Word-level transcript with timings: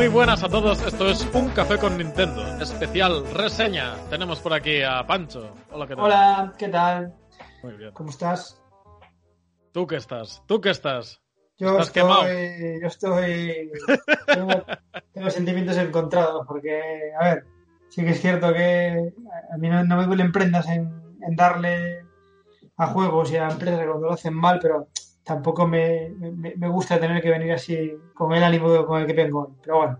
muy 0.00 0.08
buenas 0.08 0.42
a 0.42 0.48
todos. 0.48 0.80
Esto 0.80 1.08
es 1.08 1.28
Un 1.34 1.50
Café 1.50 1.76
con 1.76 1.98
Nintendo, 1.98 2.42
especial 2.58 3.22
reseña. 3.34 3.96
Tenemos 4.08 4.40
por 4.40 4.54
aquí 4.54 4.82
a 4.82 5.06
Pancho. 5.06 5.54
Hola, 5.70 5.86
¿qué 5.86 5.94
tal? 5.94 6.04
Hola, 6.04 6.54
¿qué 6.56 6.68
tal? 6.68 7.14
Muy 7.62 7.74
bien. 7.74 7.92
¿Cómo 7.92 8.08
estás? 8.08 8.58
¿Tú 9.72 9.86
qué 9.86 9.96
estás? 9.96 10.42
¿Tú 10.46 10.60
qué 10.60 10.70
estás? 10.70 11.20
Yo 11.58 11.78
¿Estás 11.78 11.88
estoy, 11.88 12.02
quemado? 12.02 12.22
yo 12.80 12.86
estoy, 12.86 13.72
tengo, 14.26 14.64
tengo 15.12 15.30
sentimientos 15.30 15.76
encontrados 15.76 16.46
porque, 16.46 17.12
a 17.18 17.24
ver, 17.24 17.44
sí 17.88 18.02
que 18.02 18.10
es 18.10 18.20
cierto 18.20 18.52
que 18.52 19.12
a 19.52 19.56
mí 19.56 19.68
no, 19.68 19.84
no 19.84 19.96
me 19.96 20.06
duelen 20.06 20.32
prendas 20.32 20.68
en, 20.68 20.90
en 21.22 21.36
darle 21.36 22.04
a 22.76 22.86
juegos 22.86 23.30
y 23.30 23.36
a 23.36 23.48
empresas 23.48 23.84
cuando 23.86 24.06
lo 24.06 24.12
hacen 24.12 24.34
mal, 24.34 24.58
pero 24.60 24.88
tampoco 25.24 25.66
me, 25.66 26.10
me, 26.18 26.54
me 26.56 26.68
gusta 26.68 26.98
tener 26.98 27.22
que 27.22 27.30
venir 27.30 27.52
así 27.52 27.92
con 28.14 28.32
el 28.32 28.42
ánimo 28.42 28.86
con 28.86 29.00
el 29.00 29.06
que 29.06 29.12
vengo 29.12 29.42
hoy. 29.42 29.54
Pero 29.62 29.76
bueno, 29.76 29.98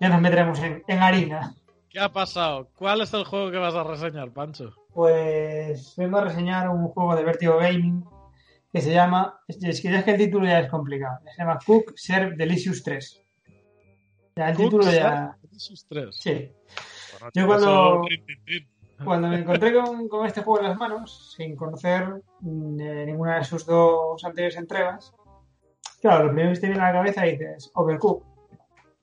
ya 0.00 0.08
nos 0.08 0.20
meteremos 0.20 0.58
en, 0.60 0.82
en 0.86 1.02
harina. 1.02 1.54
¿Qué 1.90 1.98
ha 1.98 2.12
pasado? 2.12 2.68
¿Cuál 2.76 3.00
es 3.00 3.12
el 3.14 3.24
juego 3.24 3.50
que 3.50 3.58
vas 3.58 3.74
a 3.74 3.82
reseñar, 3.82 4.30
Pancho? 4.30 4.74
Pues 4.92 5.94
vengo 5.96 6.18
a 6.18 6.24
reseñar 6.24 6.68
un 6.68 6.88
juego 6.88 7.16
de 7.16 7.24
Vertigo 7.24 7.56
Gaming 7.56 8.04
que 8.72 8.82
se 8.82 8.92
llama, 8.92 9.40
es 9.48 9.62
es 9.62 9.80
que 9.80 9.90
ya 9.90 10.00
es 10.00 10.04
que 10.04 10.10
el 10.10 10.18
título 10.18 10.44
ya 10.44 10.60
es 10.60 10.68
complicado, 10.68 11.18
se 11.24 11.42
llama 11.42 11.58
Cook 11.64 11.92
Serve 11.96 12.36
Delicious 12.36 12.82
3. 12.82 13.25
Ya 14.36 14.50
el 14.50 14.56
título 14.56 14.84
ya... 14.90 15.36
Sí. 16.10 16.52
Bueno, 17.18 17.30
Yo 17.34 17.46
cuando-. 17.46 18.04
Cuando 19.04 19.28
me 19.28 19.40
encontré 19.40 19.74
con, 19.74 20.08
con 20.08 20.26
este 20.26 20.42
juego 20.42 20.60
en 20.60 20.70
las 20.70 20.78
manos, 20.78 21.34
sin 21.36 21.54
conocer 21.54 22.22
mm, 22.40 22.80
eh, 22.80 23.06
ninguna 23.06 23.36
de 23.36 23.44
sus 23.44 23.66
dos 23.66 24.24
anteriores 24.24 24.56
entregas, 24.56 25.14
claro, 26.00 26.24
lo 26.24 26.30
primero 26.30 26.54
que 26.54 26.60
te 26.60 26.66
viene 26.68 26.82
a 26.82 26.86
la 26.86 26.98
cabeza 26.98 27.26
y 27.26 27.32
dices, 27.32 27.70
Overcook. 27.74 28.24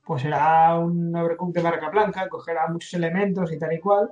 Pues 0.04 0.22
será 0.22 0.78
un 0.78 1.14
Overcook 1.14 1.54
de 1.54 1.62
marca 1.62 1.88
blanca, 1.90 2.28
cogerá 2.28 2.66
muchos 2.68 2.92
elementos 2.94 3.52
y 3.52 3.58
tal 3.58 3.72
y 3.72 3.80
cual. 3.80 4.10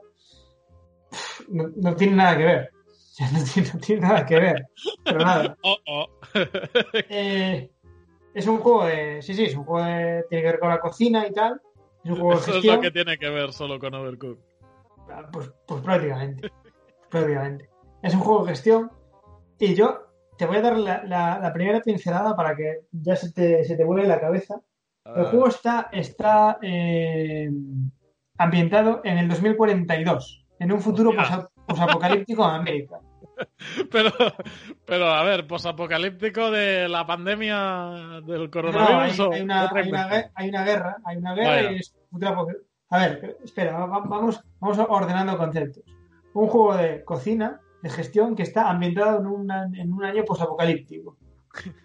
No, 1.49 1.69
no 1.77 1.97
tiene 1.97 2.17
nada 2.17 2.37
que 2.37 2.45
ver. 2.45 2.71
No 3.33 3.45
tiene, 3.45 3.69
no 3.75 3.81
tiene 3.81 4.03
nada 4.03 4.27
que 4.27 4.37
ver. 4.37 4.67
Pero 5.05 5.19
nada. 5.19 5.57
Oh, 5.63 5.77
oh. 5.87 6.07
Eh, 7.11 7.71
es 8.35 8.47
un 8.47 8.59
juego 8.59 8.85
de. 8.87 9.23
Sí, 9.23 9.35
sí, 9.35 9.45
es 9.45 9.57
un 9.57 9.65
juego 9.65 9.87
de. 9.87 10.25
Tiene 10.29 10.43
que 10.45 10.51
ver 10.51 10.61
con 10.61 10.69
la 10.71 10.81
cocina 10.81 11.27
y 11.27 11.33
tal. 11.33 11.61
Es 12.05 12.11
un 12.11 12.21
juego 12.21 12.35
de 12.35 12.37
Eso 12.51 12.59
es 12.59 12.65
lo 12.65 12.81
que 12.81 12.91
tiene 12.91 13.19
que 13.19 13.29
ver 13.31 13.53
solo 13.53 13.79
con 13.79 13.95
Overcooked. 13.95 14.43
Ah, 15.11 15.29
Pues, 15.33 15.51
pues 15.67 15.83
prácticamente. 15.83 16.51
prácticamente. 17.11 17.69
Es 18.03 18.15
un 18.15 18.21
juego 18.21 18.45
de 18.45 18.51
gestión. 18.51 18.91
Y 19.59 19.75
yo 19.75 20.01
te 20.39 20.47
voy 20.47 20.57
a 20.57 20.63
dar 20.63 20.77
la, 20.79 21.05
la- 21.05 21.39
la 21.39 21.53
primera 21.53 21.81
pincelada 21.81 22.35
para 22.35 22.57
que 22.57 22.81
ya 22.91 23.15
se 23.17 23.33
te, 23.33 23.65
se 23.65 23.77
te 23.77 23.85
vuele 23.85 24.07
la 24.09 24.21
cabeza. 24.21 24.61
El 25.05 25.25
juego 25.27 25.49
está, 25.49 25.89
está 25.93 26.59
eh, 26.63 27.51
ambientado 28.39 29.01
en 29.05 29.19
el 29.19 29.29
2042, 29.29 30.47
en 30.61 30.73
un 30.73 30.81
futuro 30.81 31.11
posapocalíptico 31.67 32.45
en 32.45 32.51
América. 32.51 32.99
Pero, 33.91 34.11
pero 34.85 35.07
a 35.07 35.23
ver, 35.25 35.47
posapocalíptico 35.47 36.51
de 36.51 36.89
la 36.89 37.07
pandemia 37.07 38.21
del 38.27 38.37
No, 38.39 38.43
hay, 38.43 38.49
coronavirus. 38.51 39.21
o 39.21 39.33
hay 39.33 39.41
una, 39.43 39.65
otra 39.67 39.81
hay, 39.81 39.89
una, 39.89 40.03
cosa? 40.05 40.15
gue- 40.21 40.31
hay 40.35 40.49
una 40.49 40.65
guerra, 40.65 40.97
hay 41.05 41.17
una 41.17 41.35
guerra 41.35 41.51
Vaya. 41.51 41.73
y 41.73 41.77
es 41.77 41.95
A 42.91 42.99
ver, 42.99 43.39
espera, 43.45 43.73
va- 43.79 43.87
va- 43.87 44.01
vamos, 44.07 44.41
vamos 44.61 44.79
ordenando 44.89 45.37
conceptos. 45.39 45.83
Un 46.35 46.47
juego 46.49 46.77
de 46.77 47.05
cocina, 47.05 47.61
de 47.83 47.91
gestión, 47.91 48.35
que 48.37 48.43
está 48.43 48.69
ambientado 48.71 49.19
en, 49.21 49.27
una- 49.27 49.65
en 49.65 49.93
un 49.93 50.05
año 50.05 50.25
posapocalíptico. 50.25 51.17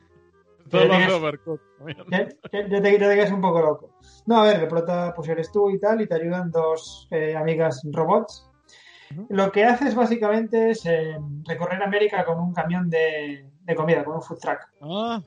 Todo 0.70 0.82
ya 2.70 2.82
te 2.82 2.90
quedas 3.16 3.32
un 3.32 3.40
poco 3.42 3.62
loco. 3.62 3.90
No, 4.26 4.40
a 4.42 4.44
ver, 4.44 4.60
el 4.62 4.68
prota 4.68 5.14
pues 5.16 5.30
eres 5.30 5.50
tú 5.52 5.70
y 5.70 5.80
tal, 5.80 6.02
y 6.02 6.08
te 6.08 6.16
ayudan 6.16 6.52
dos 6.52 7.08
eh, 7.12 7.36
amigas 7.38 7.82
robots. 7.90 8.47
Lo 9.30 9.52
que 9.52 9.66
haces 9.66 9.96
básicamente 9.96 10.72
es 10.72 10.86
eh, 10.86 11.18
recorrer 11.46 11.82
América 11.82 12.26
con 12.26 12.40
un 12.40 12.54
camión 12.54 12.90
de, 12.90 13.50
de 13.62 13.76
comida, 13.76 14.04
con 14.04 14.16
un 14.16 14.22
food 14.22 14.40
truck. 14.40 14.60
Ah. 14.82 15.22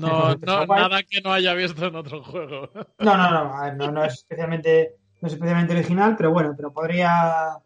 No, 0.00 0.34
no, 0.36 0.66
nada 0.66 1.02
que 1.02 1.20
no 1.20 1.32
haya 1.32 1.52
visto 1.52 1.86
en 1.86 1.94
otro 1.96 2.24
juego. 2.24 2.70
No, 2.98 3.16
no, 3.16 3.30
no, 3.30 3.54
a 3.54 3.64
ver, 3.64 3.76
no, 3.76 3.92
no 3.92 4.04
es 4.04 4.14
especialmente, 4.14 4.96
no 5.20 5.28
es 5.28 5.34
especialmente 5.34 5.74
original, 5.74 6.16
pero 6.16 6.32
bueno, 6.32 6.54
pero 6.56 6.72
podría 6.72 7.58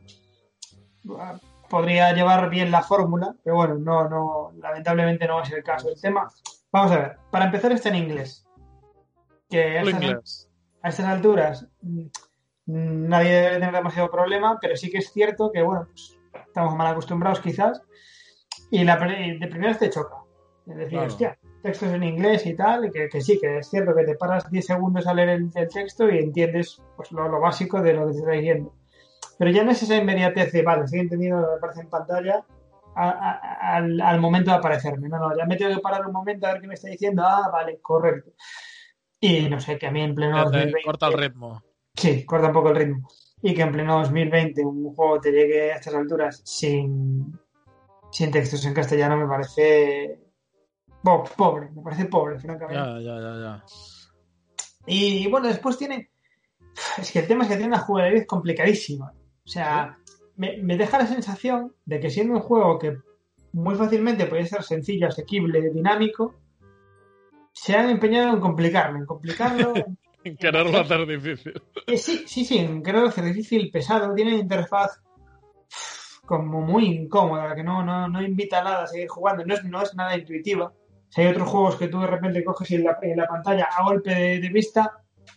podría 1.69 2.13
llevar 2.13 2.49
bien 2.51 2.71
la 2.71 2.83
fórmula, 2.83 3.35
pero 3.43 3.57
bueno, 3.57 3.75
no, 3.77 4.09
no, 4.09 4.53
lamentablemente 4.61 5.27
no 5.27 5.37
va 5.37 5.43
a 5.43 5.47
ser 5.47 5.59
el 5.59 5.65
caso. 5.65 5.89
El 5.89 6.01
tema, 6.01 6.29
vamos 6.73 6.93
a 6.93 6.99
ver, 6.99 7.19
para 7.31 7.47
empezar 7.47 7.73
está 7.73 7.89
en 7.91 7.97
inglés. 7.97 8.45
Que 9.49 9.77
a 9.77 9.81
Hablo 9.81 9.91
estas, 9.91 10.03
inglés. 10.03 10.51
a 10.83 10.89
estas 10.89 11.07
alturas 11.07 11.67
nadie 12.67 13.33
debe 13.33 13.55
tener 13.55 13.73
demasiado 13.75 14.11
problema, 14.11 14.59
pero 14.61 14.77
sí 14.77 14.91
que 14.91 14.99
es 14.99 15.13
cierto 15.13 15.51
que, 15.53 15.63
bueno, 15.63 15.87
pues, 15.91 16.19
estamos 16.47 16.75
mal 16.77 16.89
acostumbrados 16.89 17.41
quizás, 17.41 17.81
y 18.71 18.85
la, 18.85 18.97
de 18.97 19.49
primeras 19.49 19.79
te 19.79 19.91
choca. 19.91 20.17
Es 20.67 20.75
decir, 20.77 20.91
Claro. 20.99 21.07
hostia, 21.07 21.39
textos 21.63 21.93
en 21.93 22.03
inglés 22.03 22.45
y 22.47 22.55
tal, 22.57 22.87
y 22.87 22.91
que, 22.91 23.09
que 23.09 23.21
sí, 23.21 23.39
que 23.41 23.59
es 23.59 23.69
cierto 23.71 23.95
que 23.95 24.05
te 24.05 24.17
paras 24.17 24.51
10 24.51 24.67
segundos 24.67 25.07
a 25.07 25.15
leer 25.15 25.29
el, 25.31 25.51
el 25.55 25.69
texto 25.69 26.09
y 26.11 26.19
entiendes 26.19 26.83
pues, 26.97 27.13
lo, 27.13 27.29
lo 27.29 27.41
básico 27.41 27.81
de 27.81 27.93
lo 27.93 28.07
que 28.07 28.13
te 28.13 28.19
está 28.19 28.31
diciendo. 28.33 28.75
Pero 29.39 29.51
ya 29.51 29.63
no 29.65 29.71
es 29.71 29.83
esa 29.83 29.97
inmediatez 29.97 30.51
de, 30.53 30.63
vale, 30.63 30.85
estoy 30.85 31.01
entendiendo 31.01 31.41
lo 31.41 31.47
que 31.49 31.55
aparece 31.59 31.81
en 31.83 31.91
pantalla 31.91 32.45
a- 32.97 33.11
a- 33.11 33.77
al, 33.77 34.01
al 34.01 34.21
momento 34.21 34.51
de 34.51 34.57
aparecerme. 34.57 35.09
No, 35.09 35.19
no, 35.19 35.37
ya 35.37 35.45
me 35.45 35.57
tengo 35.57 35.75
que 35.75 35.81
parar 35.81 36.07
un 36.07 36.13
momento 36.13 36.47
a 36.47 36.53
ver 36.53 36.63
qué 36.63 36.67
me 36.67 36.75
está 36.75 36.89
diciendo. 36.89 37.23
Ah, 37.25 37.49
vale, 37.53 37.79
correcto. 37.81 38.31
Y 39.21 39.49
no 39.49 39.61
sé, 39.61 39.79
que 39.79 39.87
a 39.87 39.91
mí 39.91 40.01
en 40.03 40.15
pleno 40.15 40.37
Ya 40.37 40.45
te 40.45 40.51
2020 40.51 40.83
corta 40.85 41.07
el 41.09 41.13
ritmo. 41.13 41.63
Sí, 41.97 42.25
corta 42.25 42.49
un 42.49 42.53
poco 42.53 42.71
el 42.71 42.77
ritmo. 42.77 43.09
Y 43.43 43.55
que 43.55 43.63
en 43.63 43.73
pleno 43.73 44.01
2020 44.01 44.65
un 44.65 44.95
juego 44.95 45.21
te 45.21 45.31
llegue 45.31 45.73
a 45.73 45.77
estas 45.77 45.95
alturas 45.95 46.43
sin, 46.45 47.39
sin 48.11 48.31
textos 48.31 48.65
en 48.65 48.75
castellano 48.75 49.17
me 49.17 49.27
parece 49.27 50.21
pobre, 51.03 51.71
me 51.71 51.83
parece 51.83 52.07
pobre, 52.07 52.39
francamente. 52.39 52.75
Ya, 52.75 52.99
ya, 53.01 53.21
ya, 53.21 53.41
ya. 53.41 53.65
Y 54.87 55.29
bueno, 55.29 55.49
después 55.49 55.79
tiene... 55.79 56.11
Es 56.99 57.13
que 57.13 57.21
el 57.21 57.27
tema 57.27 57.45
es 57.45 57.51
que 57.51 57.57
tiene 57.57 57.73
una 57.73 57.83
jugabilidad 57.83 58.27
complicadísima. 58.27 59.13
O 59.45 59.49
sea, 59.49 59.99
me, 60.37 60.59
me 60.59 60.77
deja 60.77 60.99
la 60.99 61.07
sensación 61.07 61.75
de 61.85 62.01
que 62.01 62.11
siendo 62.11 62.35
un 62.35 62.41
juego 62.41 62.79
que 62.79 62.97
muy 63.53 63.75
fácilmente 63.75 64.27
podría 64.27 64.47
ser 64.47 64.63
sencillo, 64.63 65.09
asequible, 65.09 65.71
dinámico, 65.71 66.35
se 67.53 67.75
han 67.75 67.89
empeñado 67.89 68.35
en 68.35 68.41
complicarlo, 68.41 68.99
en 68.99 69.07
complicarlo, 69.07 69.73
Sin 70.27 70.37
quererlo 70.37 70.81
hacer 70.81 71.07
difícil. 71.07 71.63
Eh, 71.87 71.97
sí, 71.99 72.25
sí, 72.27 72.45
sí, 72.45 72.69
creo 72.83 73.11
que 73.11 73.21
es 73.21 73.27
difícil, 73.27 73.71
pesado, 73.71 74.13
tiene 74.15 74.33
una 74.33 74.41
interfaz 74.43 75.01
como 76.25 76.61
muy 76.63 76.87
incómoda, 76.87 77.55
que 77.55 77.63
no, 77.63 77.85
no, 77.85 78.09
no 78.09 78.21
invita 78.23 78.59
a 78.61 78.65
nada 78.65 78.83
a 78.83 78.87
seguir 78.89 79.09
jugando, 79.09 79.45
no 79.45 79.55
es, 79.55 79.63
no 79.65 79.81
es 79.81 79.95
nada 79.95 80.17
intuitiva. 80.17 80.73
Si 81.09 81.21
hay 81.21 81.29
otros 81.29 81.49
juegos 81.49 81.77
que 81.77 81.87
tú 81.87 82.01
de 82.01 82.09
repente 82.09 82.43
coges 82.43 82.69
y 82.73 82.75
en 82.75 82.85
la, 82.85 82.99
en 83.01 83.17
la 83.17 83.29
pantalla 83.29 83.69
a 83.71 83.85
golpe 83.85 84.13
de, 84.13 84.41
de 84.41 84.49
vista 84.49 84.93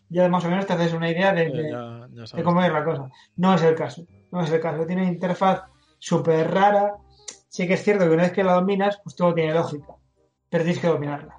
ya 0.10 0.28
más 0.28 0.44
o 0.46 0.50
menos 0.50 0.66
te 0.66 0.74
haces 0.74 0.94
una 0.94 1.10
idea 1.12 1.32
de, 1.34 1.44
Eh, 1.44 1.52
de- 1.52 1.72
ya- 1.72 2.08
ya 2.12 2.22
de 2.22 2.28
sabes. 2.28 2.44
cómo 2.44 2.64
es 2.64 2.74
la 2.74 2.84
cosa. 2.84 3.10
No 3.36 3.54
es 3.54 3.62
el 3.62 3.76
caso. 3.76 4.04
No 4.32 4.42
es 4.42 4.52
el 4.52 4.60
caso. 4.60 4.86
Tiene 4.88 5.04
una 5.04 5.12
interfaz 5.12 5.62
súper 6.00 6.50
rara. 6.52 6.96
Sí 7.48 7.68
que 7.68 7.74
es 7.76 7.84
cierto 7.84 8.06
que 8.06 8.12
una 8.16 8.24
vez 8.24 8.32
que 8.32 8.44
la 8.44 8.54
dominas, 8.54 9.00
pues 9.04 9.16
todo 9.16 9.34
tiene 9.36 9.54
lógica. 9.54 9.94
Pero 10.50 10.64
tienes 10.64 10.82
que 10.82 10.88
dominarla. 10.88 11.36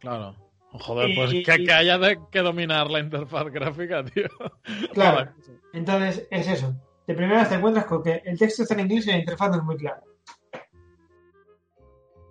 Claro. 0.00 0.34
Joder, 0.78 1.10
pues 1.14 1.32
y- 1.32 1.42
que, 1.42 1.64
que 1.64 1.72
haya 1.72 1.98
de- 1.98 2.18
que 2.30 2.40
dominar 2.40 2.90
la 2.90 3.00
interfaz 3.00 3.46
gráfica, 3.50 4.04
tío. 4.04 4.28
Claro. 4.92 5.16
Vale. 5.16 5.30
Entonces, 5.72 6.26
es 6.30 6.48
eso. 6.48 6.74
De 7.06 7.14
primeras 7.14 7.48
te 7.48 7.54
encuentras 7.56 7.84
con 7.86 8.02
que 8.02 8.22
el 8.24 8.38
texto 8.38 8.62
está 8.62 8.74
en 8.74 8.80
inglés 8.80 9.06
y 9.06 9.10
la 9.10 9.18
interfaz 9.18 9.50
no 9.50 9.56
es 9.58 9.62
muy 9.62 9.76
clara. 9.76 10.02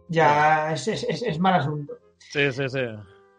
Ya 0.07 0.73
es, 0.73 0.87
es, 0.87 1.03
es- 1.09 1.23
es 1.23 1.39
mal 1.39 1.55
asunto. 1.55 1.93
Sí, 2.19 2.51
sí, 2.51 2.69
sí. 2.69 2.79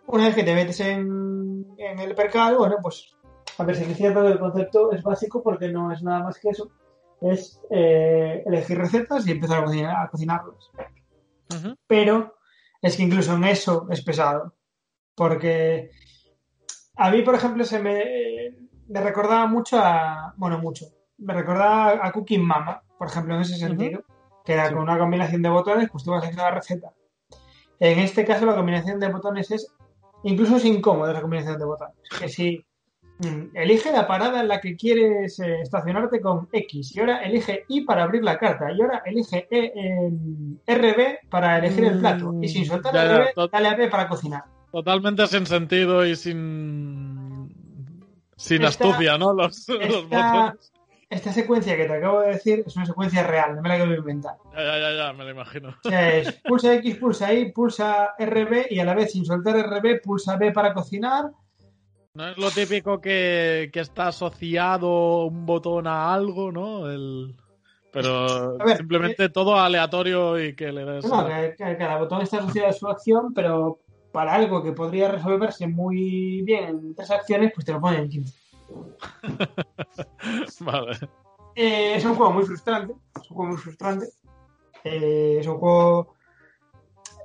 Una 0.06 0.26
vez 0.26 0.34
que 0.34 0.44
te 0.44 0.54
metes 0.54 0.80
en, 0.80 1.66
en 1.78 1.98
el 1.98 2.14
percal, 2.14 2.56
bueno, 2.56 2.76
pues 2.82 3.14
a 3.58 3.64
ver 3.64 3.76
si 3.76 3.84
es 3.84 3.96
cierto 3.96 4.22
que 4.22 4.28
el 4.28 4.38
concepto 4.38 4.92
es 4.92 5.02
básico 5.02 5.42
porque 5.42 5.68
no 5.68 5.92
es 5.92 6.02
nada 6.02 6.20
más 6.24 6.38
que 6.38 6.50
eso. 6.50 6.70
Es 7.20 7.60
eh, 7.70 8.42
elegir 8.46 8.78
recetas 8.78 9.26
y 9.26 9.32
empezar 9.32 9.60
a, 9.60 9.64
cocinar, 9.64 9.96
a 10.04 10.08
cocinarlas. 10.08 10.70
Pero 11.86 12.36
es 12.82 12.96
que 12.96 13.02
incluso 13.04 13.34
en 13.34 13.44
eso 13.44 13.86
es 13.90 14.02
pesado. 14.02 14.54
Porque 15.16 15.90
a 16.96 17.10
mí, 17.10 17.22
por 17.22 17.34
ejemplo, 17.34 17.64
se 17.64 17.80
me, 17.80 18.04
me 18.88 19.00
recordaba 19.00 19.46
mucho 19.46 19.78
a. 19.78 20.34
Bueno, 20.36 20.58
mucho. 20.58 20.86
Me 21.18 21.32
recordaba 21.34 22.06
a 22.06 22.12
Cooking 22.12 22.44
Mama, 22.44 22.82
por 22.98 23.08
ejemplo, 23.08 23.34
en 23.34 23.40
ese 23.40 23.56
sentido. 23.56 24.02
Que 24.44 24.52
era 24.52 24.68
Sí. 24.68 24.74
con 24.74 24.82
una 24.84 24.98
combinación 24.98 25.42
de 25.42 25.48
botones, 25.48 25.88
pues 25.90 26.04
tú 26.04 26.12
vas 26.12 26.22
haciendo 26.22 26.44
la 26.44 26.52
receta. 26.52 26.92
En 27.80 27.98
este 27.98 28.24
caso, 28.24 28.46
la 28.46 28.54
combinación 28.54 29.00
de 29.00 29.08
botones 29.08 29.50
es. 29.50 29.66
Incluso 30.22 30.56
es 30.56 30.64
incómoda 30.64 31.12
la 31.12 31.20
combinación 31.20 31.58
de 31.58 31.64
botones. 31.64 31.96
Que 32.18 32.28
si 32.28 32.64
mm, 33.18 33.54
elige 33.56 33.92
la 33.92 34.06
parada 34.06 34.40
en 34.40 34.48
la 34.48 34.60
que 34.60 34.76
quieres 34.76 35.38
eh, 35.40 35.60
estacionarte 35.62 36.20
con 36.20 36.48
X, 36.52 36.94
y 36.94 37.00
ahora 37.00 37.22
elige 37.22 37.64
Y 37.68 37.82
para 37.82 38.02
abrir 38.04 38.22
la 38.22 38.38
carta, 38.38 38.70
y 38.72 38.80
ahora 38.80 39.02
elige 39.04 39.46
E, 39.50 39.72
em, 39.74 40.58
RB 40.66 41.28
para 41.30 41.58
elegir 41.58 41.84
el 41.84 41.98
plato, 41.98 42.34
y 42.40 42.48
sin 42.48 42.64
soltar 42.66 42.92
Ya, 42.94 43.04
ya, 43.04 43.16
RB, 43.32 43.50
dale 43.50 43.68
a 43.68 43.74
B 43.74 43.88
para 43.88 44.08
cocinar. 44.08 44.44
Totalmente 44.76 45.26
sin 45.26 45.46
sentido 45.46 46.04
y 46.04 46.14
sin. 46.16 47.48
Sin 48.36 48.62
Esta- 48.62 48.68
astucia, 48.84 49.16
¿no? 49.16 49.32
Los, 49.32 49.66
los 49.70 49.80
Esta, 49.80 50.02
botones. 50.42 50.72
esta 51.08 51.32
secuencia 51.32 51.78
que 51.78 51.86
te 51.86 51.94
acabo 51.94 52.20
de 52.20 52.32
decir 52.32 52.62
es 52.66 52.76
una 52.76 52.84
secuencia 52.84 53.22
real, 53.26 53.56
no 53.56 53.62
me 53.62 53.70
la 53.70 53.76
quiero 53.76 53.94
inventar. 53.94 54.34
Ya, 54.54 54.62
ya, 54.62 54.78
ya, 54.78 54.92
ya, 54.92 55.12
me 55.14 55.24
lo 55.24 55.30
imagino. 55.30 55.70
O 55.82 55.88
sea, 55.88 56.14
es 56.18 56.30
pulsa 56.46 56.74
X, 56.74 56.96
pulsa 56.96 57.32
Y, 57.32 57.52
pulsa 57.52 58.14
RB 58.18 58.66
y 58.68 58.78
a 58.78 58.84
la 58.84 58.94
vez 58.94 59.12
sin 59.12 59.24
soltar 59.24 59.56
RB, 59.56 60.02
pulsa 60.02 60.36
B 60.36 60.52
para 60.52 60.74
cocinar. 60.74 61.30
No 62.12 62.28
es 62.28 62.36
lo 62.36 62.50
típico 62.50 63.00
que, 63.00 63.70
que 63.72 63.80
está 63.80 64.08
asociado 64.08 65.24
un 65.24 65.46
botón 65.46 65.86
a 65.86 66.12
algo, 66.12 66.52
¿no? 66.52 66.90
El... 66.90 67.34
Pero 67.92 68.58
ver, 68.58 68.76
simplemente 68.76 69.30
todo 69.30 69.56
aleatorio 69.58 70.38
y 70.38 70.54
que 70.54 70.70
le 70.70 70.84
des. 70.84 71.06
No, 71.06 71.26
que, 71.26 71.54
que 71.56 71.76
cada 71.78 71.96
botón 71.96 72.20
está 72.20 72.40
asociado 72.40 72.68
a 72.68 72.72
su 72.74 72.86
acción, 72.88 73.32
pero 73.32 73.78
para 74.16 74.32
algo 74.32 74.62
que 74.62 74.72
podría 74.72 75.08
resolverse 75.08 75.66
muy 75.66 76.40
bien 76.40 76.64
en 76.64 76.94
tres 76.94 77.10
acciones, 77.10 77.52
pues 77.54 77.66
te 77.66 77.72
lo 77.74 77.82
ponen 77.82 78.04
en 78.04 78.08
15. 78.08 78.34
Vale. 80.60 80.98
Eh, 81.54 81.96
es 81.96 82.04
un 82.06 82.14
juego 82.14 82.32
muy 82.32 82.46
frustrante. 82.46 82.94
Es 83.14 83.30
un 83.30 83.36
juego 83.36 83.52
muy 83.52 83.60
frustrante. 83.60 84.08
Eh, 84.84 85.36
es 85.40 85.46
un 85.46 85.58
juego. 85.58 86.14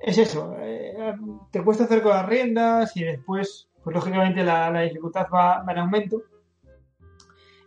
Es 0.02 0.18
eso. 0.18 0.54
eh, 0.60 1.16
te 1.50 1.64
cuesta 1.64 1.86
hacer 1.86 2.04
con 2.04 2.12
las 2.12 2.26
riendas 2.26 2.98
y 2.98 3.06
después, 3.06 3.70
pues 3.82 3.96
lógicamente 3.96 4.44
la, 4.44 4.70
la 4.70 4.82
dificultad 4.82 5.28
va, 5.34 5.64
va 5.64 5.72
en 5.72 5.78
aumento. 5.78 6.22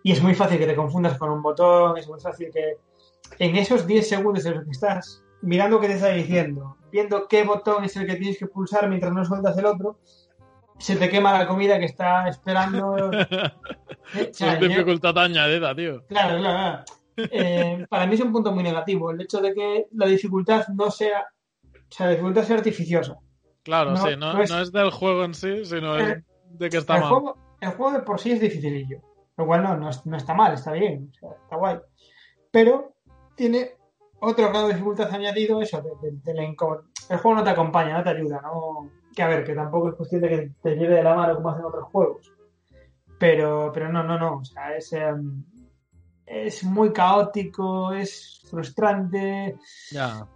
Y 0.03 0.13
es 0.13 0.23
muy 0.23 0.35
fácil 0.35 0.59
que 0.59 0.67
te 0.67 0.77
confundas 0.77 1.17
con 1.17 1.31
un 1.31 1.41
botón. 1.41 1.97
Es 1.97 2.07
muy 2.07 2.21
fácil 2.21 2.51
que 2.53 2.77
en 3.39 3.57
esos 3.57 3.87
10 3.87 4.07
segundos 4.07 4.45
en 4.45 4.57
los 4.57 4.65
que 4.65 4.71
estás 4.73 5.25
mirando 5.43 5.81
qué 5.81 5.89
te 5.89 5.95
está 5.95 6.09
diciendo, 6.09 6.77
viendo 6.91 7.27
qué 7.29 7.45
botón 7.45 7.85
es 7.85 7.97
el 7.97 8.07
que 8.07 8.17
tienes 8.17 8.39
que 8.39 8.47
pulsar 8.47 8.89
mientras 8.89 9.13
no 9.13 9.25
sueltas 9.25 9.57
el 9.59 9.67
otro, 9.67 9.99
se 10.79 10.97
te 10.97 11.09
quema 11.09 11.33
la 11.39 11.47
comida 11.47 11.79
que 11.79 11.87
está 11.87 12.29
esperando. 12.29 13.11
Eh, 14.15 14.27
o 14.27 14.29
Es 14.31 14.37
sea, 14.37 14.61
yo- 14.61 14.69
dificultad 14.69 15.17
añadida, 15.19 15.75
tío. 15.75 16.05
Claro, 16.09 16.39
claro, 16.39 16.85
claro. 17.17 17.29
Eh, 17.33 17.87
para 17.89 18.07
mí 18.07 18.15
es 18.15 18.21
un 18.21 18.33
punto 18.33 18.53
muy 18.53 18.63
negativo 18.63 19.11
el 19.11 19.21
hecho 19.23 19.41
de 19.41 19.55
que 19.55 19.87
la 19.93 20.05
dificultad 20.07 20.67
no 20.69 20.91
sea, 20.91 21.25
o 21.65 21.79
sea, 21.89 22.07
la 22.07 22.13
dificultad 22.13 22.43
sea 22.45 22.57
artificiosa. 22.57 23.17
Claro, 23.63 23.93
No, 23.93 23.97
sí, 23.97 24.11
no, 24.19 24.35
no 24.35 24.43
es- 24.43 24.51
no 24.51 24.61
es 24.61 24.71
del 24.73 24.91
juego 24.91 25.25
en 25.25 25.33
sí, 25.33 25.65
sino 25.65 25.97
es 25.97 26.23
de 26.51 26.69
que 26.69 26.77
está 26.77 26.97
el, 26.97 27.01
mal. 27.01 27.11
juego, 27.11 27.39
el 27.63 27.71
juego 27.71 27.93
de 27.93 28.01
por 28.01 28.21
sí 28.21 28.33
es 28.33 28.41
dificilillo, 28.43 29.01
lo 29.39 29.47
cual 29.47 29.63
no, 29.63 29.75
no, 29.79 29.89
es- 29.89 30.05
no 30.05 30.17
está 30.19 30.35
mal, 30.35 30.53
está 30.53 30.73
bien, 30.73 31.11
o 31.11 31.19
sea, 31.19 31.31
está 31.43 31.57
guay. 31.57 31.79
Pero 32.51 32.93
tiene 33.37 33.71
otro 34.21 34.49
grado 34.49 34.69
de 34.69 34.75
dificultad 34.75 35.13
añadido, 35.13 35.61
eso, 35.61 35.83
de, 35.83 35.91
de- 36.11 36.19
de 36.23 36.35
la 36.35 36.45
el 36.45 37.19
juego 37.19 37.35
no 37.37 37.45
te 37.45 37.51
acompaña, 37.51 37.99
no 37.99 38.03
te 38.05 38.11
ayuda, 38.11 38.41
no... 38.43 38.91
Que 39.15 39.23
a 39.23 39.29
ver, 39.29 39.45
que 39.45 39.55
tampoco 39.55 39.91
es 39.91 39.95
cuestión 39.95 40.23
de 40.23 40.29
que 40.29 40.51
te 40.63 40.75
lleve 40.77 40.95
de 40.97 41.03
la 41.03 41.15
mano 41.15 41.37
como 41.37 41.51
hacen 41.51 41.65
otros 41.65 41.85
juegos. 41.93 42.33
Pero, 43.19 43.71
pero 43.73 43.93
no, 43.93 44.03
no, 44.03 44.19
no, 44.19 44.39
o 44.39 44.45
sea, 44.45 44.75
es... 44.77 44.93
em, 44.93 45.45
es 46.27 46.65
muy 46.65 46.93
caótico, 46.93 47.93
es 47.93 48.41
frustrante, 48.51 49.57
Ya. 49.93 50.27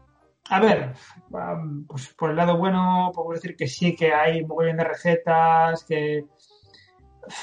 A 0.50 0.60
ver, 0.60 0.94
am, 1.34 1.86
pues 1.86 2.14
por 2.14 2.30
el 2.30 2.36
lado 2.36 2.56
bueno, 2.56 3.10
puedo 3.14 3.32
decir 3.32 3.54
que 3.56 3.66
sí, 3.66 3.94
que 3.96 4.12
hay 4.14 4.40
un 4.42 4.48
mogollón 4.48 4.78
de 4.78 4.84
recetas, 4.84 5.84
que 5.84 6.24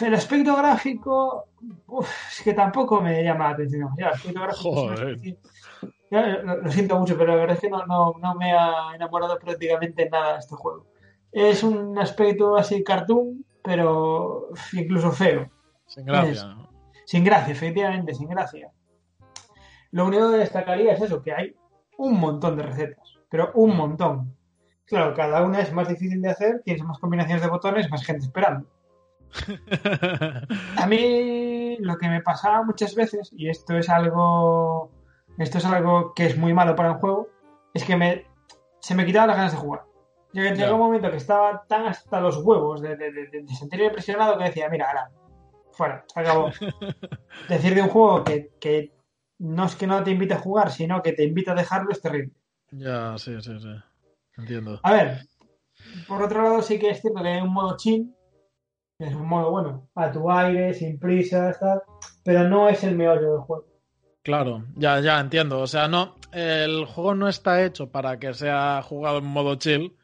el 0.02 0.14
aspecto 0.16 0.56
gráfico, 0.56 1.46
uf, 1.88 2.10
es 2.32 2.42
que 2.44 2.54
tampoco 2.54 3.02
me 3.02 3.24
llama 3.24 3.46
la 3.50 3.54
atención. 3.54 3.90
Ya, 3.98 4.08
el 4.08 4.14
aspecto 4.14 4.42
gráfico 4.42 4.70
es 4.94 5.00
Joder. 5.00 5.22
ya, 5.22 5.34
lo, 6.10 6.72
siento 6.72 7.00
mucho, 7.00 7.18
pero 7.18 7.32
la 7.34 7.38
verdad 7.38 7.56
es 7.56 7.62
que 7.62 7.70
no, 7.70 7.86
no, 7.86 8.16
no 8.20 8.36
me 8.36 8.54
ha 8.54 8.96
enamorado 8.96 9.38
prácticamente 9.40 10.10
nada 10.10 10.34
de 10.34 10.40
este 10.40 10.56
juego. 10.56 10.86
Es 11.32 11.64
un 11.64 11.98
aspecto 11.98 12.56
así 12.56 12.84
cartoon, 12.84 13.46
pero 13.64 14.50
incluso 14.74 15.12
feo. 15.12 15.50
Sin 15.88 16.06
gracia. 16.06 16.56
Sin 17.06 17.24
gracia, 17.24 17.54
efectivamente, 17.54 18.14
sin 18.14 18.30
gracia. 18.30 18.72
Lo 19.92 20.06
único 20.06 20.32
que 20.32 20.38
destacaría 20.38 20.94
es 20.94 21.02
eso, 21.02 21.22
que 21.22 21.34
hay 21.34 21.56
un 21.98 22.20
montón 22.20 22.58
de 22.58 22.64
recetas, 22.64 23.16
pero 23.30 23.52
un 23.54 23.76
montón. 23.76 24.36
Claro, 24.86 25.14
cada 25.14 25.44
una 25.44 25.62
es 25.62 25.74
más 25.74 25.88
difícil 25.88 26.22
de 26.22 26.30
hacer, 26.30 26.62
tienes 26.64 26.84
más 26.84 27.00
combinaciones 27.00 27.42
de 27.42 27.50
botones, 27.50 27.90
más 27.90 28.04
gente 28.04 28.26
esperando. 28.26 28.68
A 30.78 30.88
mí 30.88 31.78
lo 31.80 31.98
que 31.98 32.08
me 32.08 32.22
pasaba 32.22 32.64
muchas 32.64 32.96
veces, 32.96 33.32
y 33.36 33.50
esto 33.50 33.78
es 33.78 33.90
algo, 33.90 34.92
esto 35.38 35.58
es 35.58 35.66
algo 35.66 36.14
que 36.14 36.26
es 36.26 36.38
muy 36.38 36.54
malo 36.54 36.76
para 36.76 36.90
el 36.90 36.96
juego, 36.96 37.30
es 37.74 37.84
que 37.84 37.96
me, 37.96 38.26
se 38.80 38.96
me 38.96 39.06
quitaban 39.06 39.28
las 39.30 39.38
ganas 39.38 39.52
de 39.54 39.58
jugar. 39.60 39.84
Yo 40.34 40.44
Ya. 40.44 40.54
llegó 40.54 40.76
un 40.76 40.82
momento 40.82 41.10
que 41.12 41.18
estaba 41.18 41.66
tan 41.68 41.86
hasta 41.88 42.20
los 42.20 42.38
huevos 42.44 42.82
de, 42.82 42.96
de, 42.98 43.12
de- 43.12 43.28
de 43.44 43.48
sentirme 43.58 43.90
presionado 43.90 44.38
que 44.38 44.46
decía, 44.46 44.70
mira, 44.70 44.88
ahora, 44.88 45.12
fuera, 45.72 46.06
acabó. 46.16 46.50
Decir 47.50 47.76
de 47.76 47.82
un 47.82 47.90
juego 47.90 48.24
que, 48.24 48.52
que 48.60 48.92
no 49.40 49.66
es 49.66 49.76
que 49.76 49.88
no 49.88 50.04
te 50.04 50.12
invite 50.12 50.34
a 50.34 50.40
jugar, 50.40 50.72
sino 50.72 51.02
que 51.02 51.14
te 51.14 51.24
invita 51.24 51.52
a 51.52 51.56
dejarlo 51.56 51.92
es 51.92 52.02
terrible. 52.02 52.34
ya, 52.72 53.18
sí, 53.18 53.40
sí, 53.42 53.60
sí. 53.60 53.70
Entiendo. 54.38 54.80
A 54.84 54.92
ver, 54.94 55.22
por 56.08 56.22
otro 56.22 56.42
lado 56.44 56.62
sí 56.62 56.80
que 56.80 56.90
es 56.90 57.02
cierto 57.02 57.22
que 57.22 57.30
hay 57.30 57.42
un 57.42 57.54
modo 57.54 57.76
chill, 57.78 58.14
que 58.98 59.06
es 59.08 59.14
un 59.16 59.28
modo, 59.28 59.52
bueno, 59.52 59.90
a 59.96 60.12
tu 60.12 60.30
aire, 60.32 60.74
sin 60.74 61.00
prisas, 61.00 61.60
tal, 61.60 61.82
pero 62.24 62.44
no 62.48 62.68
es 62.70 62.84
el 62.84 62.96
meollo 62.98 63.32
del 63.34 63.42
juego. 63.42 63.66
Claro, 64.26 64.64
ya, 64.76 65.00
ya 65.02 65.20
entiendo. 65.20 65.60
O 65.62 65.68
sea, 65.68 65.88
no, 65.88 66.16
el 66.32 66.86
juego 66.86 67.14
no 67.14 67.28
está 67.30 67.64
hecho 67.64 67.92
para 67.92 68.18
que 68.18 68.34
sea 68.34 68.82
jugado 68.82 69.20
en 69.20 69.26
modo 69.26 69.54
chill, 69.54 69.96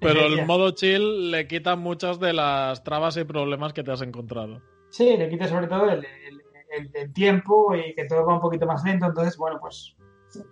pero 0.00 0.26
el 0.26 0.36
modo 0.46 0.72
chill 0.72 1.30
le 1.30 1.46
quita 1.46 1.76
muchas 1.76 2.18
de 2.18 2.32
las 2.32 2.82
trabas 2.82 3.16
y 3.18 3.22
problemas 3.22 3.72
que 3.72 3.84
te 3.84 3.92
has 3.92 4.02
encontrado. 4.02 4.60
Sí, 4.90 5.16
le 5.16 5.28
quita 5.28 5.46
sobre 5.46 5.68
todo 5.68 5.84
el, 5.88 6.04
el- 6.04 6.42
el- 6.76 6.90
el 6.92 7.12
tiempo 7.12 7.72
y 7.76 7.94
que 7.94 8.04
todo 8.06 8.26
va 8.26 8.34
un 8.34 8.40
poquito 8.40 8.66
más 8.66 8.82
lento, 8.82 9.06
entonces, 9.06 9.36
bueno, 9.36 9.58
pues, 9.60 9.94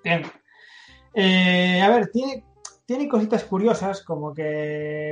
bien. 0.05 0.23
Eh, 1.13 1.83
a 1.83 1.89
ver, 1.91 2.07
tiene, 2.13 2.45
tiene 2.87 3.09
cositas 3.09 3.43
curiosas, 3.43 4.05
como 4.05 4.33
que 4.33 5.11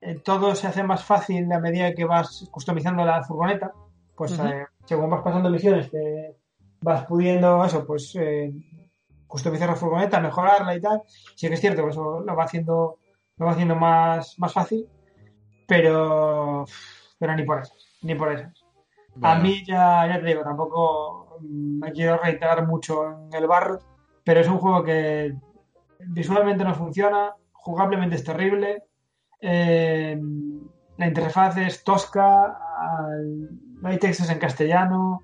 eh, 0.00 0.14
todo 0.24 0.56
se 0.56 0.66
hace 0.66 0.82
más 0.82 1.04
fácil 1.04 1.50
a 1.52 1.60
medida 1.60 1.94
que 1.94 2.04
vas 2.04 2.48
customizando 2.50 3.04
la 3.04 3.22
furgoneta. 3.22 3.72
Pues 4.16 4.32
eh, 4.40 4.66
según 4.86 5.08
vas 5.10 5.22
pasando 5.22 5.48
misiones, 5.50 5.88
te 5.90 6.36
vas 6.84 7.06
pudiendo 7.06 7.64
eso, 7.64 7.86
pues 7.86 8.14
eh, 8.16 8.52
customizar 9.26 9.68
la 9.68 9.76
furgoneta, 9.76 10.20
mejorarla 10.20 10.76
y 10.76 10.80
tal. 10.80 11.02
Sí 11.34 11.48
que 11.48 11.54
es 11.54 11.60
cierto 11.60 11.82
que 11.82 11.90
eso 11.90 12.20
lo 12.20 12.36
va 12.36 12.44
haciendo, 12.44 12.98
lo 13.38 13.46
va 13.46 13.52
haciendo 13.52 13.74
más, 13.74 14.38
más 14.38 14.52
fácil, 14.52 14.86
pero, 15.66 16.64
pero 17.18 17.34
ni 17.34 17.42
por 17.44 17.60
esas, 17.60 17.98
ni 18.02 18.14
por 18.14 18.32
esas. 18.32 18.52
A 19.16 19.34
Vale. 19.34 19.42
mí 19.42 19.64
ya, 19.66 20.06
ya 20.06 20.20
te 20.20 20.26
digo, 20.26 20.42
tampoco 20.42 21.38
mm, 21.40 21.78
me 21.80 21.92
quiero 21.92 22.18
reiterar 22.18 22.66
mucho 22.66 23.08
en 23.08 23.34
el 23.34 23.46
barro, 23.46 23.78
pero 24.22 24.40
es 24.40 24.48
un 24.48 24.58
juego 24.58 24.84
que 24.84 25.34
visualmente 25.98 26.64
no 26.64 26.74
funciona, 26.74 27.34
jugablemente 27.52 28.16
es 28.16 28.24
terrible, 28.24 28.82
eh, 29.40 30.20
la 30.98 31.06
interfaz 31.06 31.56
es 31.56 31.82
tosca, 31.82 32.58
no 33.80 33.88
hay 33.88 33.98
textos 33.98 34.30
en 34.30 34.38
castellano. 34.38 35.22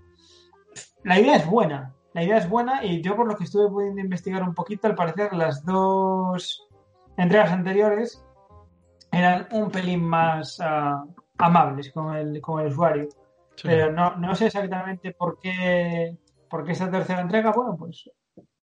La 1.04 1.18
idea 1.18 1.36
es 1.36 1.46
buena, 1.46 1.94
la 2.12 2.22
idea 2.22 2.38
es 2.38 2.48
buena 2.48 2.84
y 2.84 3.00
yo 3.02 3.16
por 3.16 3.26
lo 3.26 3.36
que 3.36 3.44
estuve 3.44 3.68
pudiendo 3.68 4.00
investigar 4.00 4.42
un 4.42 4.54
poquito, 4.54 4.86
al 4.86 4.94
parecer 4.94 5.32
las 5.32 5.64
dos 5.64 6.66
entregas 7.16 7.52
anteriores 7.52 8.24
eran 9.12 9.48
un 9.52 9.70
pelín 9.70 10.04
más 10.04 10.58
ah, 10.60 11.04
amables 11.38 11.90
con 11.92 12.14
el, 12.14 12.40
con 12.40 12.60
el 12.60 12.68
usuario. 12.68 13.08
Pero 13.62 13.92
no, 13.92 14.16
no 14.16 14.34
sé 14.34 14.46
exactamente 14.46 15.12
por 15.12 15.38
qué, 15.38 16.16
por 16.48 16.64
qué 16.64 16.72
esta 16.72 16.90
tercera 16.90 17.20
entrega, 17.20 17.52
bueno, 17.52 17.76
pues 17.78 18.08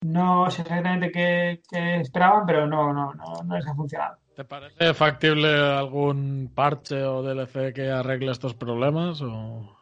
no 0.02 0.50
sé 0.50 0.62
exactamente 0.62 1.12
qué, 1.12 1.62
esperaban, 2.00 2.46
pero 2.46 2.68
no, 2.68 2.94
no, 2.94 3.14
no, 3.14 3.44
no 3.44 3.56
les 3.56 3.68
ha 3.68 3.76
funcionado. 3.76 4.18
¿Te 4.36 4.44
parece 4.44 4.94
factible 4.94 5.50
algún 5.50 6.52
parche 6.54 7.04
o 7.04 7.24
DLC 7.24 7.74
que 7.74 7.90
arregle 7.90 8.32
estos 8.32 8.54
problemas? 8.54 9.22
O... 9.22 9.78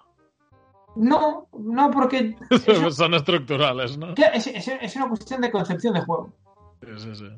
No, 0.96 1.48
no, 1.54 1.92
porque. 1.92 2.36
Son 2.92 3.14
estructurales, 3.14 3.98
¿no? 3.98 4.14
Es, 4.34 4.48
es, 4.48 4.96
una 4.96 5.10
cuestión 5.10 5.42
de 5.42 5.52
concepción 5.52 5.94
de 5.94 6.02
juego. 6.02 6.34
Sí, 6.82 6.90
sí, 6.98 7.16
sí. 7.16 7.30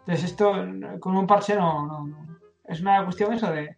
Entonces, 0.00 0.24
esto 0.24 0.52
con 1.00 1.16
un 1.16 1.26
parche 1.26 1.54
no, 1.54 1.86
no, 1.86 2.38
Es 2.66 2.80
una 2.80 3.04
cuestión 3.04 3.32
eso 3.32 3.50
de, 3.50 3.76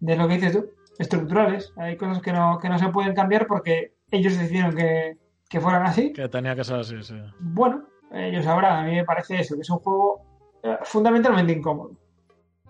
de 0.00 0.16
lo 0.16 0.28
que 0.28 0.34
dices 0.34 0.52
tú, 0.52 0.70
estructurales. 0.98 1.72
Hay 1.76 1.96
cosas 1.96 2.22
que 2.22 2.32
no, 2.32 2.58
que 2.58 2.68
no 2.68 2.78
se 2.78 2.88
pueden 2.88 3.14
cambiar 3.14 3.46
porque 3.46 3.94
ellos 4.10 4.38
decidieron 4.38 4.74
que, 4.74 5.18
que 5.48 5.60
fueran 5.60 5.82
así. 5.84 6.12
Que 6.12 6.28
tenía 6.28 6.54
que 6.54 6.64
ser 6.64 6.76
así, 6.76 7.02
sí. 7.02 7.16
Bueno, 7.40 7.84
ellos 8.12 8.44
sabrán. 8.44 8.84
A 8.84 8.88
mí 8.88 8.94
me 8.94 9.04
parece 9.04 9.40
eso, 9.40 9.56
que 9.56 9.62
es 9.62 9.70
un 9.70 9.78
juego 9.78 10.22
eh, 10.62 10.78
fundamentalmente 10.84 11.52
incómodo. 11.52 11.92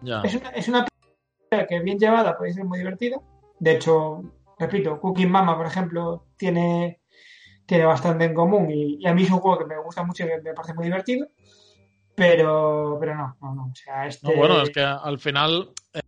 Ya. 0.02 0.22
Es 0.22 0.34
una, 0.34 0.48
es 0.50 0.68
una 0.68 0.86
que 1.68 1.80
bien 1.80 1.98
llevada 1.98 2.36
puede 2.36 2.52
ser 2.52 2.64
muy 2.64 2.78
divertida. 2.78 3.20
De 3.58 3.72
hecho, 3.72 4.22
repito, 4.58 5.00
Cooking 5.00 5.30
Mama, 5.30 5.56
por 5.56 5.66
ejemplo, 5.66 6.26
tiene, 6.36 7.00
tiene 7.66 7.84
bastante 7.84 8.24
en 8.24 8.34
común 8.34 8.70
y, 8.70 9.06
a 9.06 9.14
mí 9.14 9.22
es 9.22 9.30
un 9.30 9.38
juego 9.38 9.58
que 9.58 9.66
me 9.66 9.78
gusta 9.82 10.02
mucho 10.02 10.24
y 10.24 10.28
que 10.28 10.40
me 10.40 10.54
parece 10.54 10.74
muy 10.74 10.84
divertido. 10.84 11.28
Pero, 12.14 12.96
pero 12.98 13.14
no, 13.14 13.36
no, 13.40 13.54
no. 13.54 13.64
O 13.66 13.74
sea, 13.74 14.06
este... 14.06 14.34
bueno, 14.34 14.60
es 14.60 14.70
que 14.70 14.80
al 14.80 15.20
final, 15.20 15.70
eh, 15.94 16.00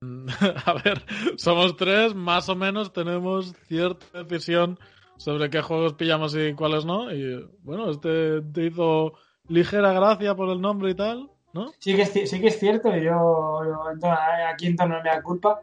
a 0.64 0.72
ver, 0.82 1.04
somos 1.36 1.76
tres, 1.76 2.14
más 2.14 2.48
o 2.48 2.56
menos 2.56 2.92
tenemos 2.92 3.54
cierta 3.66 4.22
decisión 4.24 4.78
sobre 5.18 5.50
qué 5.50 5.60
juegos 5.60 5.94
pillamos 5.94 6.34
y 6.34 6.54
cuáles 6.54 6.86
no. 6.86 7.12
Y 7.12 7.46
bueno, 7.62 7.90
este 7.90 8.40
te 8.40 8.66
hizo 8.66 9.12
ligera 9.48 9.92
gracia 9.92 10.34
por 10.34 10.48
el 10.48 10.60
nombre 10.60 10.90
y 10.90 10.94
tal, 10.94 11.30
¿no? 11.52 11.72
Sí 11.78 11.94
que 11.94 12.02
es, 12.02 12.30
sí 12.30 12.40
que 12.40 12.48
es 12.48 12.58
cierto, 12.58 12.96
yo, 12.96 13.60
aquí 14.48 14.66
en 14.66 14.76
torno 14.76 14.96
a 14.96 15.02
me 15.02 15.10
da 15.10 15.22
culpa. 15.22 15.60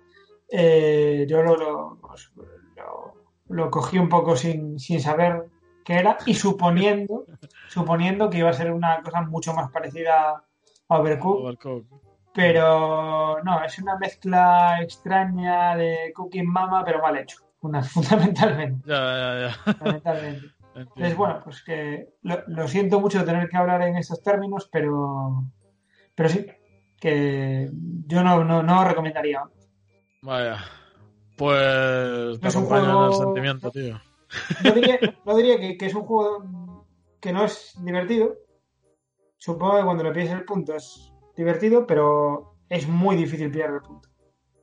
Eh, 0.49 1.25
yo 1.27 1.43
pues, 2.01 2.31
lo, 2.35 3.13
lo, 3.49 3.71
cogí 3.71 3.97
un 3.97 4.09
poco 4.09 4.35
sin, 4.35 4.79
sin 4.79 4.99
saber 5.01 5.45
qué 5.83 5.95
era 5.95 6.17
y 6.25 6.33
suponiendo, 6.33 7.25
suponiendo 7.69 8.29
que 8.29 8.39
iba 8.39 8.49
a 8.49 8.53
ser 8.53 8.71
una 8.71 9.01
cosa 9.01 9.21
mucho 9.21 9.53
más 9.53 9.71
parecida 9.71 10.43
a 10.89 10.99
Overcooked. 10.99 11.85
Pero 12.33 13.41
no, 13.43 13.63
es 13.63 13.79
una 13.79 13.97
mezcla 13.97 14.79
extraña 14.81 15.75
de 15.77 16.11
Cooking 16.13 16.51
Mama, 16.51 16.83
pero 16.83 17.01
mal 17.01 17.17
hecho, 17.17 17.37
fundamentalmente. 17.89 18.89
Ya, 18.89 18.95
ya, 18.95 19.47
ya. 19.47 19.73
Fundamentalmente. 19.73 20.47
Entonces, 20.75 21.15
bueno, 21.15 21.39
pues 21.41 21.63
que 21.63 22.09
lo, 22.23 22.67
siento 22.67 22.99
mucho 22.99 23.23
tener 23.23 23.47
que 23.47 23.55
hablar 23.55 23.81
en 23.83 23.95
estos 23.95 24.21
términos, 24.21 24.67
pero, 24.69 25.45
pero 26.13 26.27
sí, 26.27 26.45
que 26.99 27.69
yo 28.05 28.23
no, 28.23 28.43
no, 28.43 28.61
no 28.61 28.83
recomendaría. 28.83 29.41
Vaya. 30.25 30.57
Pues 31.37 32.39
te 32.39 32.47
acompaño 32.47 33.05
en 33.05 33.11
el 33.11 33.17
sentimiento, 33.17 33.71
tío. 33.71 34.01
No 34.63 34.71
diría, 34.71 34.99
no 35.23 35.37
diría 35.37 35.77
que, 35.77 35.85
es 35.85 35.93
un 35.93 36.01
juego 36.01 36.87
que 37.19 37.31
no 37.31 37.45
es 37.45 37.75
divertido. 37.79 38.35
Supongo 39.37 39.77
que 39.77 39.83
cuando 39.83 40.03
le 40.03 40.11
pilles 40.11 40.31
el 40.31 40.43
punto 40.43 40.73
es 40.75 41.13
divertido, 41.37 41.85
pero 41.85 42.55
es 42.69 42.87
muy 42.87 43.15
difícil 43.15 43.51
pillar 43.51 43.75
el 43.75 43.81
punto. 43.81 44.09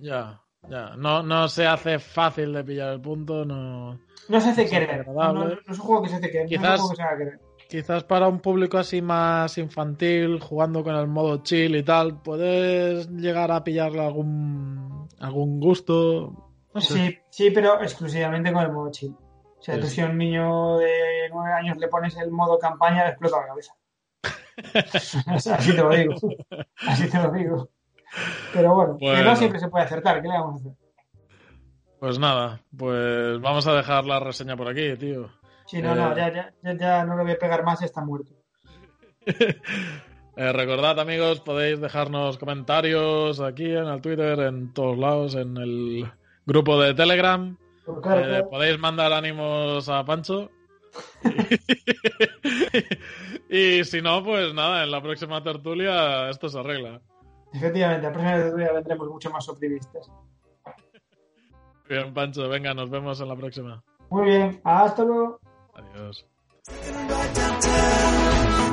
Ya, 0.01 0.43
ya. 0.69 0.97
No, 0.97 1.23
no 1.23 1.47
se 1.49 1.65
hace 1.67 2.01
fácil 2.01 2.53
de 2.53 2.65
pillar 2.65 2.95
el 2.95 3.01
punto, 3.01 3.45
no. 3.45 4.01
No 4.29 4.41
se 4.41 4.51
hace 4.51 4.69
querer. 4.69 5.07
No, 5.07 5.49
es 5.49 5.59
un 5.69 5.77
juego 5.77 6.03
que 6.03 6.09
se 6.09 6.17
hace 6.17 6.31
querer. 6.31 6.49
Quizás, 6.49 6.63
no 6.63 6.75
es 6.75 6.81
un 6.81 6.87
juego 6.87 6.91
que 6.91 6.97
se 6.97 7.03
haga 7.03 7.19
querer. 7.19 7.41
Quizás 7.69 8.05
para 8.05 8.29
un 8.29 8.41
público 8.41 8.77
así 8.77 9.01
más 9.01 9.57
infantil, 9.57 10.41
jugando 10.41 10.83
con 10.85 10.95
el 10.95 11.07
modo 11.07 11.43
chill 11.43 11.77
y 11.77 11.83
tal, 11.83 12.21
puedes 12.21 13.09
llegar 13.09 13.51
a 13.51 13.65
pillarle 13.65 14.05
algún, 14.05 15.02
algún 15.23 15.61
gusto. 15.61 16.51
Sí, 16.77 17.19
sí, 17.31 17.51
pero 17.51 17.81
exclusivamente 17.81 18.53
con 18.53 18.63
el 18.63 18.73
modo 18.73 18.91
chill. 18.91 19.15
O 19.15 19.63
sea, 19.63 19.79
tú 19.79 19.87
si 19.87 20.01
a 20.01 20.07
un 20.07 20.19
niño 20.19 20.79
de 20.79 21.29
nueve 21.33 21.53
años 21.55 21.79
le 21.79 21.89
pones 21.89 22.17
el 22.17 22.31
modo 22.31 22.59
campaña, 22.59 23.05
le 23.05 23.11
explota 23.11 23.41
la 23.41 23.47
cabeza. 23.47 23.75
Así 25.27 25.75
te 25.75 25.83
lo 25.83 25.91
digo. 25.91 26.15
Así 26.87 27.09
te 27.09 27.19
lo 27.19 27.31
digo. 27.31 27.71
Pero 28.53 28.75
bueno, 28.75 28.99
que 28.99 29.23
no 29.23 29.37
siempre 29.37 29.61
se 29.61 29.69
puede 29.69 29.85
acertar. 29.85 30.21
¿Qué 30.21 30.29
le 30.29 30.35
vamos 30.35 30.57
a 30.57 30.69
hacer? 30.69 30.73
Pues 32.01 32.19
nada, 32.19 32.61
pues 32.77 33.41
vamos 33.41 33.67
a 33.69 33.75
dejar 33.75 34.05
la 34.05 34.19
reseña 34.19 34.57
por 34.57 34.69
aquí, 34.69 34.97
tío. 34.97 35.31
Sí, 35.67 35.81
no, 35.81 35.95
no, 35.95 36.13
eh, 36.13 36.17
ya, 36.17 36.53
ya, 36.63 36.77
ya, 36.77 37.05
no 37.05 37.17
lo 37.17 37.23
voy 37.23 37.33
a 37.33 37.39
pegar 37.39 37.63
más, 37.63 37.81
está 37.83 38.05
muerto. 38.05 38.33
Eh, 40.35 40.53
recordad, 40.53 40.99
amigos, 40.99 41.41
podéis 41.41 41.81
dejarnos 41.81 42.39
comentarios 42.39 43.41
aquí 43.41 43.67
en 43.67 43.87
el 43.87 44.01
Twitter, 44.01 44.39
en 44.41 44.73
todos 44.73 44.97
lados, 44.97 45.35
en 45.35 45.57
el 45.59 46.11
grupo 46.47 46.81
de 46.81 46.95
Telegram. 46.95 47.57
Eh, 47.87 48.43
podéis 48.51 48.79
mandar 48.79 49.13
ánimos 49.13 49.89
a 49.89 50.05
Pancho. 50.05 50.51
y 53.51 53.85
si 53.85 54.01
no, 54.01 54.25
pues 54.25 54.55
nada, 54.55 54.85
en 54.85 54.91
la 54.91 55.03
próxima 55.03 55.43
tertulia 55.43 56.31
esto 56.31 56.49
se 56.49 56.59
arregla. 56.59 57.01
Efectivamente, 57.53 58.07
en 58.07 58.13
la 58.13 58.13
próxima 58.13 58.43
tertulia 58.43 58.73
vendremos 58.73 59.09
mucho 59.09 59.31
más 59.31 59.49
optimistas. 59.49 60.11
Bien, 61.89 62.15
Pancho, 62.15 62.49
venga, 62.49 62.73
nos 62.73 62.89
vemos 62.89 63.21
en 63.21 63.29
la 63.29 63.37
próxima. 63.37 63.83
Muy 64.09 64.25
bien, 64.25 64.61
hasta 64.65 65.05
luego. 65.05 65.39
Adiós. 65.75 66.27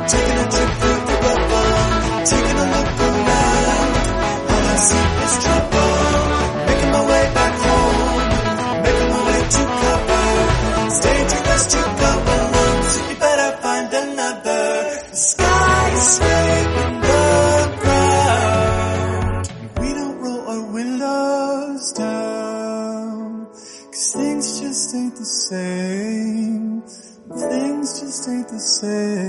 Taking 0.08 0.38
a 0.39 0.46
trip 0.50 0.72
through 0.79 1.01
the 1.10 1.15
rubble, 1.25 1.74
taking 2.25 2.58
a 2.58 2.65
look 2.74 2.89
around. 3.08 3.91
All 4.50 4.65
I 4.65 4.75
see 4.88 5.08
is 5.25 5.34
trouble. 5.44 5.94
Making 6.68 6.91
my 6.91 7.03
way 7.12 7.24
back 7.38 7.53
home, 7.68 8.25
making 8.84 9.10
my 9.13 9.22
way 9.27 9.41
to 9.56 9.63
cover. 9.82 10.25
Stay 11.00 11.20
too 11.29 11.41
much 11.50 11.63
to 11.74 11.82
go 12.00 12.12
alone, 12.36 12.82
so 12.84 13.00
you 13.10 13.15
better 13.20 13.51
find 13.62 13.88
another. 13.94 14.65
The 15.10 15.15
sky 15.15 15.84
is 15.94 16.06
scraping 16.15 16.96
the 17.01 17.24
ground. 17.82 19.46
We 19.79 19.89
don't 19.94 20.15
roll 20.24 20.44
our 20.48 20.63
windows 20.72 21.86
down, 21.94 23.48
cause 23.91 24.10
things 24.13 24.46
just 24.62 24.96
ain't 24.96 25.15
the 25.15 25.25
same. 25.25 26.82
Things 27.29 28.00
just 28.01 28.27
ain't 28.27 28.48
the 28.48 28.60
same. 28.60 29.28